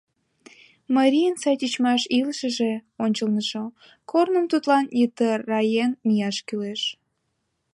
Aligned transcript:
Марийын 0.95 1.35
сай 1.41 1.55
тичмаш 1.59 2.01
илышыже— 2.17 2.71
ончылныжо; 3.03 3.63
корным 4.11 4.45
тудлан 4.51 4.85
йытыраен 4.99 5.91
мияш 6.07 6.37
кӱлеш. 6.47 6.81